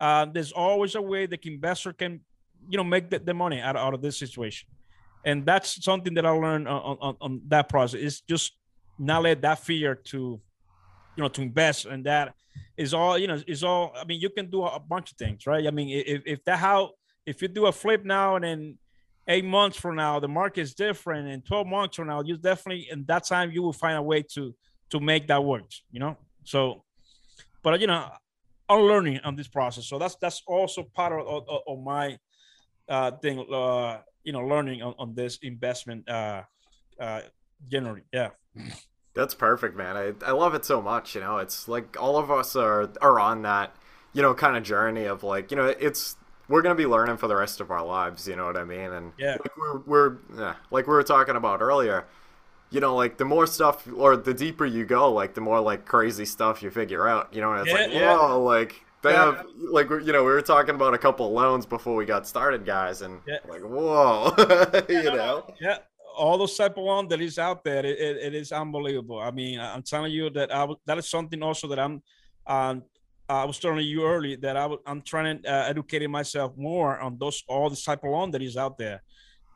[0.00, 2.20] uh, there's always a way the investor can
[2.68, 4.68] you know make the, the money out, out of this situation.
[5.24, 8.00] And that's something that i learned on, on, on that process.
[8.00, 8.52] Is just
[8.98, 10.40] not let that fear to
[11.16, 12.34] you know to invest and that.
[12.76, 15.46] Is all you know is all i mean you can do a, bunch of things
[15.46, 15.66] right?
[15.66, 16.90] I mean if, if that how
[17.26, 18.78] if you do a flip now and then
[19.28, 22.88] eight months from now the market is different and 12 months from now you definitely
[22.90, 24.54] in that time you will find a way to
[24.90, 26.16] to make that work you know?
[26.44, 26.84] So
[27.62, 28.08] but you know
[28.68, 29.86] i'm learning on this process.
[29.86, 32.18] So that's that's also part of, of, of my
[32.88, 36.42] uh thing uh you know learning on, on this investment uh
[37.00, 37.20] uh
[37.68, 38.30] generally yeah.
[39.14, 39.96] That's perfect man.
[39.96, 41.38] I i love it so much you know?
[41.38, 43.74] It's like all of us are are on that
[44.12, 46.16] you know kind of journey of like you know it's
[46.48, 48.28] we're gonna be learning for the rest of our lives.
[48.28, 48.92] You know what I mean?
[48.92, 52.06] And yeah, like we're, we're yeah, like we were talking about earlier.
[52.70, 55.84] You know, like the more stuff or the deeper you go, like the more like
[55.84, 57.32] crazy stuff you figure out.
[57.32, 58.16] You know, and it's yeah, like yeah.
[58.16, 59.36] whoa, like they yeah.
[59.36, 62.66] have like you know we were talking about a couple loans before we got started,
[62.66, 63.38] guys, and yeah.
[63.48, 64.34] like whoa,
[64.88, 65.78] you know, yeah.
[66.16, 69.18] All those type of loan that is out there, it, it, it is unbelievable.
[69.18, 72.02] I mean, I'm telling you that I that is something also that I'm
[72.46, 72.82] um,
[73.28, 77.16] I was telling you earlier that I am trying to uh, educate myself more on
[77.18, 79.02] those all the type of loan that is out there,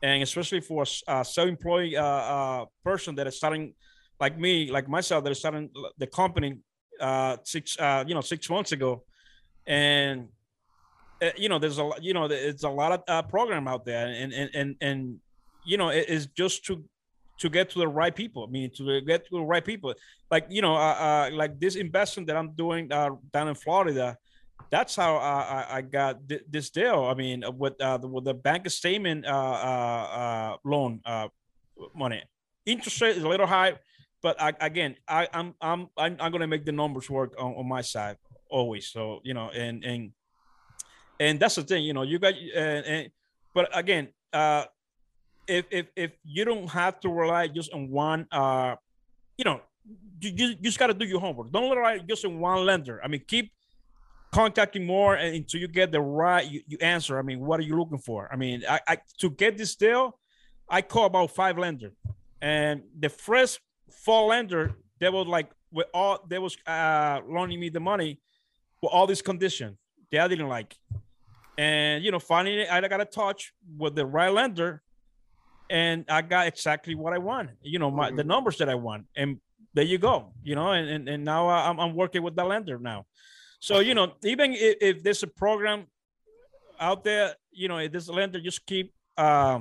[0.01, 3.73] and especially for a self-employed uh, uh, person that is starting,
[4.19, 6.57] like me, like myself, that is starting the company
[6.99, 9.03] uh, six, uh, you know, six months ago,
[9.67, 10.29] and
[11.21, 14.33] uh, you know, there's a you know, it's a lot of program out there, and
[14.33, 15.17] and and and
[15.65, 16.83] you know, it is just to
[17.39, 18.45] to get to the right people.
[18.47, 19.93] I mean, to get to the right people.
[20.29, 24.17] Like you know, uh, uh, like this investment that I'm doing uh, down in Florida.
[24.71, 27.05] That's how I, I got th- this deal.
[27.05, 31.29] I mean, with uh, the, with the bank statement uh, uh, uh, loan uh,
[31.95, 32.21] money,
[32.65, 33.75] interest rate is a little high,
[34.21, 37.67] but I, again, I, I'm I'm I'm, I'm to make the numbers work on, on
[37.67, 38.17] my side
[38.49, 38.87] always.
[38.87, 40.11] So you know, and and
[41.19, 41.83] and that's the thing.
[41.83, 43.09] You know, you got and, and
[43.55, 44.65] but again, uh,
[45.49, 48.75] if if if you don't have to rely just on one, uh,
[49.37, 49.61] you know,
[50.21, 51.51] you, you, just got to do your homework.
[51.51, 53.01] Don't rely just on one lender.
[53.03, 53.51] I mean, keep
[54.31, 57.17] contacting more until you get the right you, you answer.
[57.17, 58.29] I mean, what are you looking for?
[58.31, 60.19] I mean, I, I to get this deal,
[60.69, 61.93] I call about five lenders,
[62.41, 63.59] and the first
[63.91, 68.19] four lender they was like with all they was uh loaning me the money
[68.81, 69.77] with all these conditions
[70.11, 70.75] that I didn't like.
[71.57, 74.83] And you know, finally I got a touch with the right lender
[75.69, 77.51] and I got exactly what I want.
[77.61, 78.17] You know, my mm-hmm.
[78.17, 79.37] the numbers that I want, and
[79.73, 80.33] there you go.
[80.43, 83.05] You know, and and, and now I'm I'm working with the lender now.
[83.59, 85.85] So you know, even if, if there's a program
[86.79, 89.59] out there, you know, if this lender just keep uh,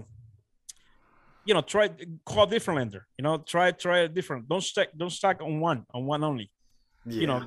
[1.49, 1.89] you know, try
[2.27, 3.07] call a different lender.
[3.17, 4.49] You know, try try a different.
[4.49, 6.51] Don't stack don't stack on one on one only.
[7.07, 7.21] Yeah.
[7.21, 7.43] You know,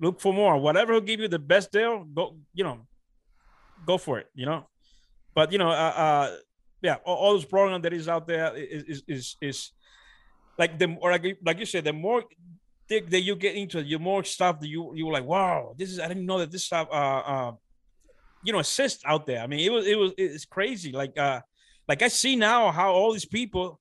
[0.00, 0.56] look for more.
[0.56, 2.36] Whatever will give you the best deal, go.
[2.54, 2.86] You know,
[3.84, 4.28] go for it.
[4.34, 4.68] You know,
[5.34, 6.36] but you know, uh, uh
[6.82, 9.72] yeah, all, all this program that is out there is is is, is
[10.58, 12.24] like the or like, like you said, the more
[12.88, 15.74] thick that you get into it, the more stuff that you you were like, wow,
[15.76, 17.52] this is I didn't know that this stuff uh uh
[18.44, 19.40] you know assist out there.
[19.40, 20.92] I mean, it was it was it's crazy.
[20.92, 21.40] Like uh
[21.88, 23.80] like I see now how all these people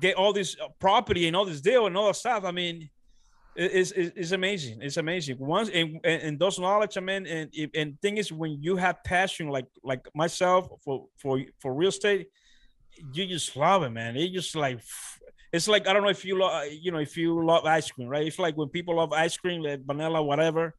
[0.00, 2.44] get all this property and all this deal and all that stuff.
[2.44, 2.88] I mean,
[3.54, 4.80] it's, it's, it's amazing.
[4.80, 5.38] It's amazing.
[5.38, 9.48] Once and, and, those knowledge, I mean, and and thing is, when you have passion,
[9.48, 12.28] like like myself for for for real estate,
[13.12, 14.16] you just love it, man.
[14.16, 14.80] It just like
[15.52, 18.08] it's like I don't know if you love you know if you love ice cream,
[18.08, 18.26] right?
[18.26, 20.74] It's like when people love ice cream, like vanilla, whatever,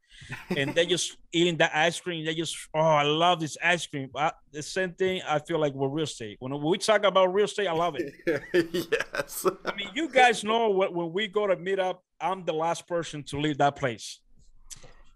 [0.56, 2.24] and they just eating that ice cream.
[2.24, 4.10] They just oh, I love this ice cream.
[4.12, 6.38] But the same thing I feel like with real estate.
[6.40, 8.12] When we talk about real estate, I love it.
[8.90, 9.46] yes.
[9.64, 12.86] I mean, you guys know what when we go to meet up, I'm the last
[12.88, 14.20] person to leave that place.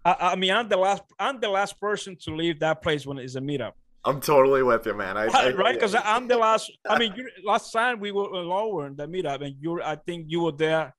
[0.05, 1.03] I, I mean, I'm the last.
[1.19, 3.73] I'm the last person to leave that place when it's a meetup.
[4.05, 5.17] I'm totally with you, man.
[5.17, 6.71] I, I right because I'm the last.
[6.87, 10.25] I mean, you, last time we were lower in the meetup, and you, I think
[10.27, 10.95] you were there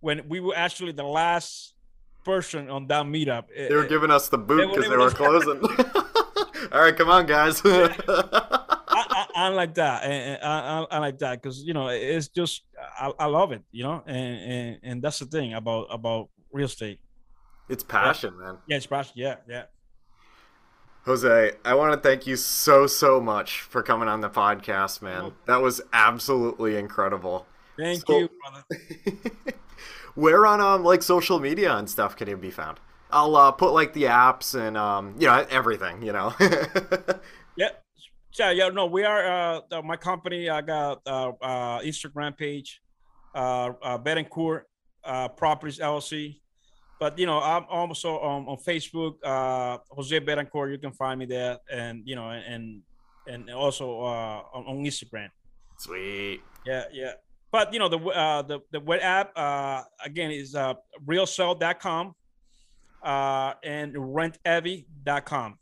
[0.00, 1.74] when we were actually the last
[2.24, 3.44] person on that meetup.
[3.56, 5.60] They were eh, eh, giving us the boot because they, they, were closing.
[6.72, 7.60] All right, come on, guys.
[9.34, 12.62] I, like that, and I, I like that because you know it's just
[12.98, 16.66] I, I love it, you know, and, and and that's the thing about about real
[16.66, 17.00] estate.
[17.68, 18.44] It's passion, yeah.
[18.44, 18.58] man.
[18.66, 19.12] Yeah, it's passion.
[19.16, 19.64] Yeah, yeah.
[21.04, 25.32] Jose, I want to thank you so so much for coming on the podcast, man.
[25.46, 27.46] That was absolutely incredible.
[27.78, 29.24] Thank so, you, brother.
[30.14, 32.80] where on um like social media and stuff can you be found?
[33.10, 36.34] I'll uh, put like the apps and um you know everything, you know.
[37.56, 37.70] yeah.
[38.38, 40.48] Yeah, yeah, no, we are uh my company.
[40.48, 42.82] I got uh, uh Instagram page,
[43.34, 44.62] uh, uh Betancourt
[45.04, 46.40] uh Properties LLC
[46.98, 50.70] but you know, I'm also on, on Facebook, uh, Jose Betancourt.
[50.70, 52.82] You can find me there, and you know, and
[53.26, 55.28] and also uh, on, on Instagram.
[55.78, 56.40] Sweet.
[56.64, 57.12] Yeah, yeah.
[57.50, 60.74] But you know, the uh, the the web app uh, again is uh,
[61.04, 62.14] Realzelle.com
[63.02, 65.58] uh, and rentevi.com.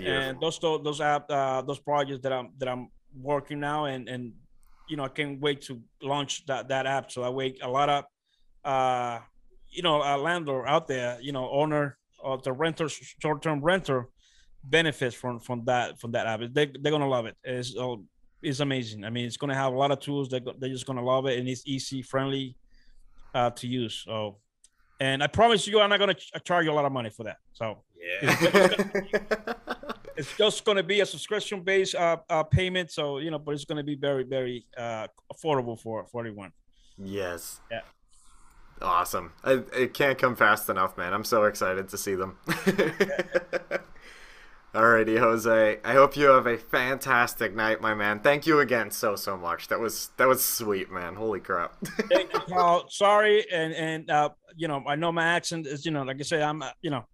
[0.00, 0.28] Beautiful.
[0.28, 4.32] And those those app uh, those projects that I'm that I'm working now, and and
[4.88, 7.10] you know, I can't wait to launch that that app.
[7.10, 8.04] So I wait a lot of
[8.64, 9.20] uh
[9.70, 14.08] you know, a landlord out there, you know, owner of the renter, short-term renter,
[14.64, 16.40] benefits from from that from that app.
[16.52, 17.36] They they're gonna love it.
[17.44, 17.96] It's uh,
[18.42, 19.04] it's amazing.
[19.04, 20.28] I mean, it's gonna have a lot of tools.
[20.30, 22.56] That they're just gonna love it, and it's easy, friendly
[23.34, 24.02] uh, to use.
[24.04, 24.38] So,
[25.00, 27.24] and I promise you, I'm not gonna ch- charge you a lot of money for
[27.24, 27.38] that.
[27.52, 28.84] So yeah.
[30.16, 32.90] It's, just going to be a subscription based uh, uh, payment.
[32.90, 36.52] So, you know, but it's going to be very, very uh, affordable for, for everyone.
[36.98, 37.60] Yes.
[37.70, 37.80] Yeah.
[38.82, 39.32] Awesome.
[39.44, 41.14] I, it can't come fast enough, man.
[41.14, 42.36] I'm so excited to see them.
[44.72, 45.80] Alrighty, Jose.
[45.84, 48.20] I hope you have a fantastic night, my man.
[48.20, 49.66] Thank you again so so much.
[49.66, 51.16] That was that was sweet, man.
[51.16, 51.74] Holy crap.
[52.08, 52.84] Thank you, Paul.
[52.88, 56.22] Sorry, and and uh, you know, I know my accent is, you know, like I
[56.22, 57.04] say, I'm, uh, you know,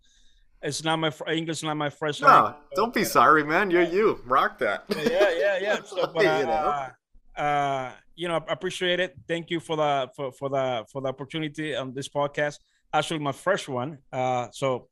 [0.61, 2.20] it's not my English, not my first.
[2.20, 2.54] No, language.
[2.74, 3.70] don't be sorry, man.
[3.70, 4.20] You're you.
[4.26, 4.84] Rock that.
[4.90, 5.76] Yeah, yeah, yeah.
[5.86, 7.42] So, but, uh, you know.
[7.42, 9.14] uh, you know, I appreciate it.
[9.26, 12.59] Thank you for the for, for the for the opportunity on this podcast.
[12.92, 13.96] Actually, my first one.
[14.12, 14.88] Uh, so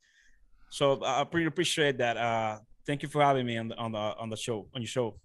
[0.75, 2.17] so I pretty appreciate that.
[2.17, 4.87] Uh, thank you for having me on the on the on the show on your
[4.87, 5.15] show.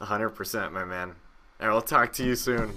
[0.00, 1.14] hundred percent, my man.
[1.60, 2.72] I will talk to you soon.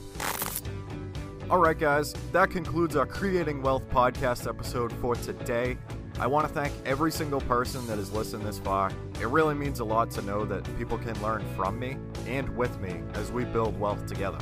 [1.49, 5.77] All right, guys, that concludes our Creating Wealth podcast episode for today.
[6.19, 8.91] I want to thank every single person that has listened this far.
[9.19, 11.97] It really means a lot to know that people can learn from me
[12.27, 14.37] and with me as we build wealth together.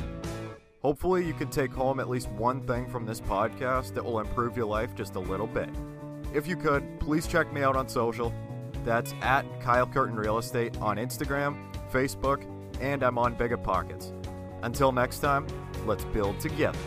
[0.82, 4.54] Hopefully, you can take home at least one thing from this podcast that will improve
[4.54, 5.70] your life just a little bit.
[6.32, 8.32] If you could, please check me out on social.
[8.84, 11.56] That's at Kyle Curtin Real Estate on Instagram,
[11.92, 12.44] Facebook,
[12.80, 14.12] and I'm on BiggerPockets.
[14.62, 15.46] Until next time,
[15.86, 16.78] let's build together.